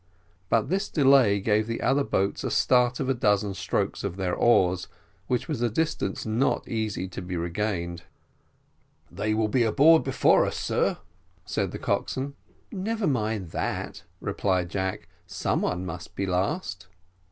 [0.49, 4.33] But this delay gave the other boats a start of a dozen strokes of their
[4.33, 4.87] oars,
[5.27, 8.01] which was a distance not easy to be regained.
[9.11, 10.97] "They will be aboard before us, sir,"
[11.45, 12.33] said the coxswain.
[12.71, 16.87] "Never mind that," replied Jack; "some one must be last."